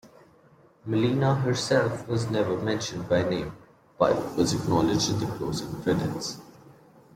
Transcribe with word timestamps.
Mileena 0.89 1.39
herself 1.43 2.07
was 2.07 2.31
never 2.31 2.57
mentioned 2.57 3.07
by 3.07 3.21
name 3.21 3.55
but 3.99 4.35
was 4.35 4.51
acknowledged 4.51 5.11
in 5.11 5.19
the 5.19 5.27
closing 5.27 5.79
credits. 5.83 6.39